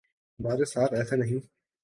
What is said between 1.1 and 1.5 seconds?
نہیں۔